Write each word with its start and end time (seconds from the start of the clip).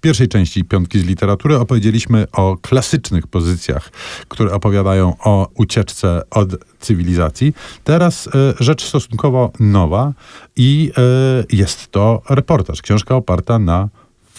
pierwszej 0.00 0.28
części 0.28 0.64
Piątki 0.64 1.00
z 1.00 1.04
literatury 1.04 1.58
opowiedzieliśmy 1.58 2.26
o 2.32 2.56
klasycznych 2.62 3.26
pozycjach, 3.26 3.90
które 4.28 4.52
opowiadają 4.52 5.16
o 5.24 5.48
ucieczce 5.54 6.22
od 6.30 6.48
cywilizacji. 6.80 7.54
Teraz 7.84 8.26
y, 8.26 8.30
rzecz 8.60 8.84
stosunkowo 8.84 9.52
nowa 9.60 10.12
i 10.56 10.92
y, 11.52 11.56
jest 11.56 11.90
to 11.90 12.22
reportaż, 12.30 12.82
książka 12.82 13.16
oparta 13.16 13.58
na 13.58 13.88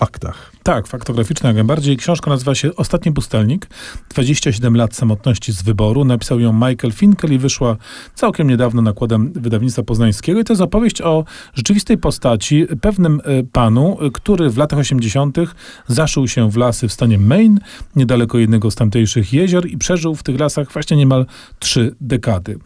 faktach. 0.02 0.52
Tak, 0.64 0.88
faktograficzna 0.88 1.50
jak 1.50 1.56
najbardziej. 1.56 1.97
Książka 1.97 2.31
nazywa 2.31 2.56
się 2.56 2.76
Ostatni 2.76 3.12
Pustelnik. 3.12 3.68
27 4.10 4.76
lat 4.76 4.96
samotności 4.96 5.54
z 5.54 5.62
wyboru. 5.62 6.06
Napisał 6.06 6.40
ją 6.40 6.54
Michael 6.54 6.92
Finkel 6.94 7.33
i 7.33 7.38
wyszła 7.38 7.78
całkiem 8.15 8.50
niedawno 8.50 8.82
nakładem 8.82 9.33
wydawnictwa 9.33 9.83
poznańskiego. 9.83 10.40
I 10.40 10.44
to 10.44 10.54
jest 10.54 10.62
opowieść 10.62 11.01
o 11.01 11.26
rzeczywistej 11.54 11.97
postaci, 11.97 12.68
pewnym 12.82 13.22
e, 13.24 13.44
panu, 13.44 13.97
który 14.14 14.50
w 14.50 14.58
latach 14.58 14.79
80. 14.79 15.37
zaszył 15.87 16.27
się 16.27 16.52
w 16.52 16.58
lasy 16.58 16.88
w 16.88 16.94
stanie 16.94 17.18
Maine, 17.18 17.60
niedaleko 17.96 18.38
jednego 18.38 18.72
z 18.72 18.76
tamtejszych 18.76 19.34
jezior 19.34 19.68
i 19.68 19.77
przeżył 19.77 20.16
w 20.16 20.24
tych 20.24 20.40
lasach 20.40 20.72
właśnie 20.72 20.98
niemal 20.98 21.26
trzy 21.60 21.96
dekady. 22.02 22.58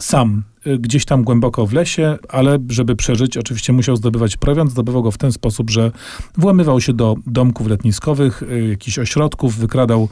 Sam 0.00 0.42
Y, 0.66 0.78
gdzieś 0.78 1.04
tam 1.04 1.24
głęboko 1.24 1.66
w 1.66 1.72
lesie, 1.72 2.16
ale 2.28 2.58
żeby 2.68 2.96
przeżyć, 2.96 3.36
oczywiście 3.36 3.72
musiał 3.72 3.96
zdobywać 3.96 4.36
prowiant. 4.36 4.70
Zdobywał 4.70 5.02
go 5.02 5.10
w 5.10 5.18
ten 5.18 5.32
sposób, 5.32 5.70
że 5.70 5.92
włamywał 6.36 6.80
się 6.80 6.92
do 6.92 7.16
domków 7.26 7.66
letniskowych, 7.66 8.42
y, 8.42 8.68
jakichś 8.68 8.98
ośrodków, 8.98 9.56
wykradał 9.56 10.08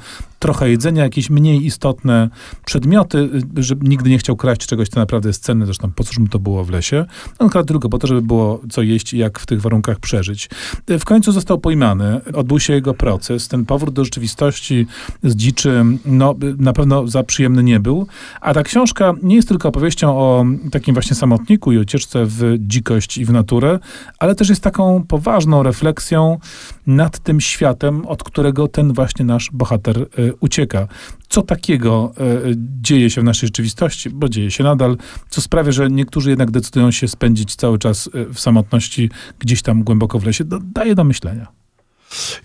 trochę 0.46 0.70
jedzenia, 0.70 1.02
jakieś 1.02 1.30
mniej 1.30 1.66
istotne 1.66 2.28
przedmioty, 2.64 3.18
y, 3.58 3.62
że 3.62 3.74
nigdy 3.82 4.10
nie 4.10 4.18
chciał 4.18 4.36
kraść 4.36 4.66
czegoś, 4.66 4.88
co 4.88 5.00
naprawdę 5.00 5.28
jest 5.28 5.42
cenne. 5.42 5.66
Zresztą 5.66 5.90
po 5.92 6.04
cóż 6.04 6.18
mu 6.18 6.28
to 6.28 6.38
było 6.38 6.64
w 6.64 6.70
lesie? 6.70 7.04
On 7.38 7.48
kradł 7.48 7.68
tylko 7.68 7.88
po 7.88 7.98
to, 7.98 8.06
żeby 8.06 8.22
było 8.22 8.60
co 8.70 8.82
jeść 8.82 9.14
i 9.14 9.18
jak 9.18 9.38
w 9.38 9.46
tych 9.46 9.60
warunkach 9.60 10.00
przeżyć. 10.00 10.48
W 10.88 11.04
końcu 11.04 11.32
został 11.32 11.58
pojmany, 11.58 12.20
odbył 12.34 12.60
się 12.60 12.72
jego 12.72 12.94
proces. 12.94 13.48
Ten 13.48 13.64
powrót 13.64 13.94
do 13.94 14.04
rzeczywistości 14.04 14.86
z 15.22 15.36
dziczy, 15.36 15.84
no 16.04 16.34
na 16.58 16.72
pewno 16.72 17.08
za 17.08 17.22
przyjemny 17.22 17.62
nie 17.62 17.80
był. 17.80 18.06
A 18.40 18.54
ta 18.54 18.62
książka 18.62 19.14
nie 19.22 19.36
jest 19.36 19.48
tylko 19.48 19.68
opowieścią 19.68 20.18
o 20.18 20.44
takim 20.72 20.94
właśnie 20.94 21.16
samotniku 21.16 21.72
i 21.72 21.78
ucieczce 21.78 22.24
w 22.26 22.56
dzikość 22.58 23.18
i 23.18 23.24
w 23.24 23.32
naturę, 23.32 23.78
ale 24.18 24.34
też 24.34 24.48
jest 24.48 24.62
taką 24.62 25.04
poważną 25.08 25.62
refleksją 25.62 26.38
nad 26.86 27.18
tym 27.18 27.40
światem, 27.40 28.06
od 28.06 28.22
którego 28.22 28.68
ten 28.68 28.92
właśnie 28.92 29.24
nasz 29.24 29.50
bohater 29.52 29.98
y, 29.98 30.32
ucieka. 30.40 30.88
Co 31.28 31.42
takiego 31.42 32.12
y, 32.46 32.54
dzieje 32.82 33.10
się 33.10 33.20
w 33.20 33.24
naszej 33.24 33.46
rzeczywistości, 33.46 34.10
bo 34.10 34.28
dzieje 34.28 34.50
się 34.50 34.64
nadal, 34.64 34.96
co 35.28 35.40
sprawia, 35.40 35.72
że 35.72 35.90
niektórzy 35.90 36.30
jednak 36.30 36.50
decydują 36.50 36.90
się 36.90 37.08
spędzić 37.08 37.54
cały 37.54 37.78
czas 37.78 38.06
y, 38.06 38.34
w 38.34 38.40
samotności 38.40 39.10
gdzieś 39.38 39.62
tam 39.62 39.82
głęboko 39.82 40.18
w 40.18 40.26
lesie. 40.26 40.44
Daje 40.74 40.94
do 40.94 41.04
myślenia. 41.04 41.55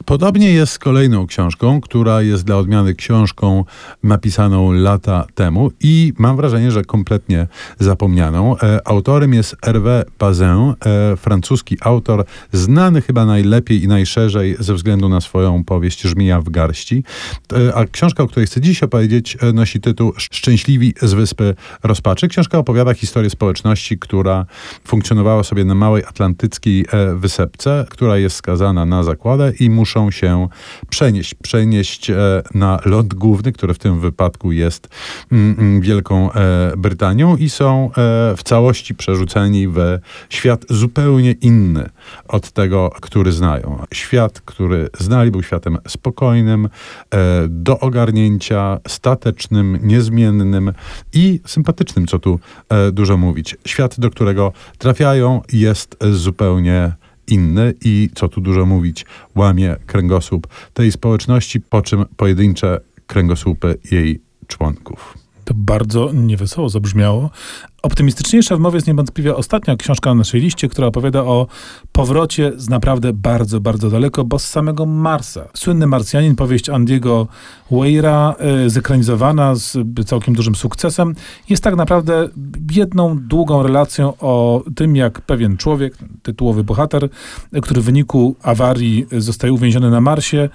Podobnie 0.05 0.51
jest 0.51 0.73
z 0.73 0.79
kolejną 0.79 1.27
książką, 1.27 1.81
która 1.81 2.21
jest 2.21 2.43
dla 2.43 2.57
odmiany 2.57 2.95
książką 2.95 3.65
napisaną 4.03 4.71
lata 4.71 5.25
temu 5.35 5.71
i 5.79 6.13
mam 6.17 6.35
wrażenie, 6.35 6.71
że 6.71 6.83
kompletnie 6.83 7.47
zapomnianą. 7.79 8.57
E, 8.57 8.87
autorem 8.87 9.33
jest 9.33 9.55
Hervé 9.65 10.03
Bazin, 10.19 10.73
e, 10.85 11.17
francuski 11.17 11.77
autor, 11.81 12.25
znany 12.51 13.01
chyba 13.01 13.25
najlepiej 13.25 13.83
i 13.83 13.87
najszerzej 13.87 14.55
ze 14.59 14.73
względu 14.73 15.09
na 15.09 15.21
swoją 15.21 15.63
powieść 15.63 16.01
Żmija 16.01 16.41
w 16.41 16.49
garści. 16.49 17.03
E, 17.53 17.75
a 17.75 17.85
książka, 17.85 18.23
o 18.23 18.27
której 18.27 18.47
chcę 18.47 18.61
dziś 18.61 18.83
opowiedzieć, 18.83 19.37
nosi 19.53 19.81
tytuł 19.81 20.13
Szczęśliwi 20.17 20.93
z 21.01 21.13
Wyspy 21.13 21.55
Rozpaczy. 21.83 22.27
Książka 22.27 22.57
opowiada 22.57 22.93
historię 22.93 23.29
społeczności, 23.29 23.99
która 23.99 24.45
funkcjonowała 24.83 25.43
sobie 25.43 25.65
na 25.65 25.75
małej 25.75 26.03
atlantyckiej 26.03 26.85
wysepce, 27.15 27.85
która 27.89 28.17
jest 28.17 28.35
skazana 28.35 28.85
na 28.85 29.03
zakładę 29.03 29.53
i 29.59 29.69
muszą 29.71 30.11
się 30.11 30.47
przenieść. 30.89 31.33
Przenieść 31.33 32.09
e, 32.09 32.15
na 32.53 32.79
ląd 32.85 33.13
główny, 33.13 33.51
który 33.51 33.73
w 33.73 33.77
tym 33.77 33.99
wypadku 33.99 34.51
jest 34.51 34.87
mm, 35.31 35.55
mm, 35.59 35.81
Wielką 35.81 36.31
e, 36.31 36.73
Brytanią 36.77 37.37
i 37.37 37.49
są 37.49 37.85
e, 37.85 37.91
w 38.37 38.43
całości 38.43 38.95
przerzuceni 38.95 39.67
w 39.67 39.99
świat 40.29 40.65
zupełnie 40.69 41.31
inny 41.31 41.89
od 42.27 42.51
tego, 42.51 42.89
który 43.01 43.31
znają. 43.31 43.83
Świat, 43.93 44.41
który 44.41 44.89
znali, 44.99 45.31
był 45.31 45.43
światem 45.43 45.77
spokojnym, 45.87 46.69
do 47.49 47.79
ogarnięcia, 47.79 48.79
statecznym, 48.87 49.79
niezmiennym 49.83 50.73
i 51.13 51.39
sympatycznym, 51.45 52.07
co 52.07 52.19
tu 52.19 52.39
dużo 52.91 53.17
mówić. 53.17 53.55
Świat, 53.65 53.99
do 53.99 54.09
którego 54.09 54.53
trafiają, 54.77 55.41
jest 55.53 55.97
zupełnie 56.11 56.93
inny 57.31 57.73
i, 57.85 58.09
co 58.15 58.27
tu 58.27 58.41
dużo 58.41 58.65
mówić, 58.65 59.05
łamie 59.35 59.75
kręgosłup 59.85 60.47
tej 60.73 60.91
społeczności, 60.91 61.61
po 61.61 61.81
czym 61.81 62.05
pojedyncze 62.17 62.79
kręgosłupy 63.07 63.77
jej 63.91 64.21
członków. 64.47 65.17
To 65.45 65.53
bardzo 65.53 66.11
niewesoło 66.13 66.69
zabrzmiało. 66.69 67.29
Optymistyczniejsza 67.81 68.57
w 68.57 68.59
mowie 68.59 68.77
jest 68.77 68.87
niewątpliwie 68.87 69.35
ostatnia 69.35 69.75
książka 69.75 70.09
na 70.09 70.15
naszej 70.15 70.41
liście, 70.41 70.69
która 70.69 70.87
opowiada 70.87 71.23
o 71.23 71.47
powrocie 71.91 72.51
z 72.55 72.69
naprawdę 72.69 73.13
bardzo, 73.13 73.59
bardzo 73.59 73.89
daleko, 73.89 74.23
bo 74.23 74.39
z 74.39 74.45
samego 74.45 74.85
Marsa. 74.85 75.47
Słynny 75.53 75.87
Marsjanin, 75.87 76.35
powieść 76.35 76.69
Andiego 76.69 77.27
Weira, 77.71 78.35
y, 78.65 78.69
zekranizowana 78.69 79.55
z 79.55 79.77
całkiem 80.05 80.35
dużym 80.35 80.55
sukcesem, 80.55 81.15
jest 81.49 81.63
tak 81.63 81.75
naprawdę 81.75 82.29
jedną 82.71 83.17
długą 83.19 83.63
relacją 83.63 84.13
o 84.19 84.63
tym, 84.75 84.95
jak 84.95 85.21
pewien 85.21 85.57
człowiek, 85.57 85.97
tytułowy 86.23 86.63
bohater, 86.63 87.09
który 87.61 87.81
w 87.81 87.85
wyniku 87.85 88.35
awarii 88.41 89.07
zostaje 89.11 89.53
uwięziony 89.53 89.91
na 89.91 90.01
Marsie, 90.01 90.49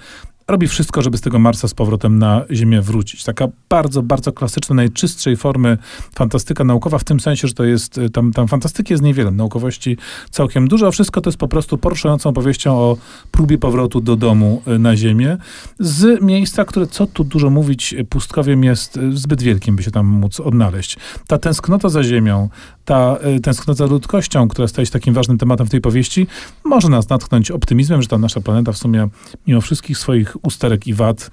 robi 0.47 0.67
wszystko, 0.67 1.01
żeby 1.01 1.17
z 1.17 1.21
tego 1.21 1.39
Marsa 1.39 1.67
z 1.67 1.73
powrotem 1.73 2.19
na 2.19 2.45
Ziemię 2.51 2.81
wrócić. 2.81 3.23
Taka 3.23 3.47
bardzo, 3.69 4.03
bardzo 4.03 4.31
klasyczna, 4.31 4.75
najczystszej 4.75 5.37
formy 5.37 5.77
fantastyka 6.15 6.63
naukowa, 6.63 6.97
w 6.97 7.03
tym 7.03 7.19
sensie, 7.19 7.47
że 7.47 7.53
to 7.53 7.63
jest, 7.63 7.97
y, 7.97 8.09
tam, 8.09 8.33
tam 8.33 8.47
fantastyki 8.47 8.93
jest 8.93 9.03
niewiele, 9.03 9.31
naukowości 9.31 9.97
całkiem 10.29 10.67
dużo, 10.67 10.87
a 10.87 10.91
wszystko 10.91 11.21
to 11.21 11.29
jest 11.29 11.37
po 11.37 11.47
prostu 11.47 11.77
poruszającą 11.77 12.33
powieścią 12.33 12.73
o 12.73 12.97
próbie 13.31 13.57
powrotu 13.57 14.01
do 14.01 14.15
domu 14.15 14.61
y, 14.67 14.79
na 14.79 14.95
Ziemię, 14.95 15.37
z 15.79 16.21
miejsca, 16.21 16.65
które, 16.65 16.87
co 16.87 17.07
tu 17.07 17.23
dużo 17.23 17.49
mówić, 17.49 17.95
pustkowiem 18.09 18.63
jest 18.63 18.97
y, 18.97 19.17
zbyt 19.17 19.41
wielkim, 19.41 19.75
by 19.75 19.83
się 19.83 19.91
tam 19.91 20.05
móc 20.05 20.39
odnaleźć. 20.39 20.97
Ta 21.27 21.37
tęsknota 21.37 21.89
za 21.89 22.03
Ziemią, 22.03 22.49
ta 22.85 23.17
tęsknota 23.43 23.77
za 23.77 23.85
ludzkością, 23.85 24.47
która 24.47 24.67
staje 24.67 24.85
się 24.85 24.91
takim 24.91 25.13
ważnym 25.13 25.37
tematem 25.37 25.67
w 25.67 25.69
tej 25.69 25.81
powieści, 25.81 26.27
może 26.65 26.89
nas 26.89 27.09
natchnąć 27.09 27.51
optymizmem, 27.51 28.01
że 28.01 28.07
ta 28.07 28.17
nasza 28.17 28.41
planeta 28.41 28.71
w 28.71 28.77
sumie, 28.77 29.07
mimo 29.47 29.61
wszystkich 29.61 29.97
swoich 29.97 30.36
usterek 30.43 30.87
i 30.87 30.93
wad 30.93 31.31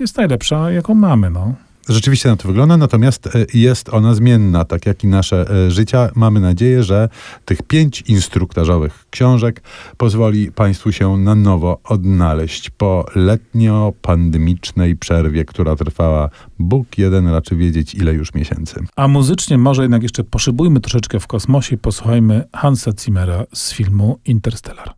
jest 0.00 0.16
najlepsza, 0.16 0.70
jaką 0.70 0.94
mamy. 0.94 1.30
No. 1.30 1.54
Rzeczywiście 1.88 2.28
na 2.28 2.36
to 2.36 2.48
wygląda, 2.48 2.76
natomiast 2.76 3.26
e, 3.26 3.30
jest 3.54 3.88
ona 3.88 4.14
zmienna, 4.14 4.64
tak 4.64 4.86
jak 4.86 5.04
i 5.04 5.06
nasze 5.06 5.50
e, 5.50 5.70
życia. 5.70 6.10
Mamy 6.14 6.40
nadzieję, 6.40 6.82
że 6.82 7.08
tych 7.44 7.62
pięć 7.62 8.00
instruktażowych 8.00 9.06
książek 9.10 9.62
pozwoli 9.96 10.52
Państwu 10.52 10.92
się 10.92 11.16
na 11.16 11.34
nowo 11.34 11.80
odnaleźć 11.84 12.70
po 12.70 13.06
letnio-pandemicznej 13.14 14.96
przerwie, 14.96 15.44
która 15.44 15.76
trwała 15.76 16.30
Bóg 16.58 16.98
jeden 16.98 17.28
raczy 17.28 17.56
wiedzieć 17.56 17.94
ile 17.94 18.12
już 18.12 18.34
miesięcy. 18.34 18.84
A 18.96 19.08
muzycznie 19.08 19.58
może 19.58 19.82
jednak 19.82 20.02
jeszcze 20.02 20.24
poszybujmy 20.24 20.80
troszeczkę 20.80 21.20
w 21.20 21.26
kosmosie 21.26 21.74
i 21.74 21.78
posłuchajmy 21.78 22.44
Hansa 22.52 22.90
Zimmera 23.00 23.44
z 23.54 23.72
filmu 23.72 24.18
Interstellar. 24.24 24.94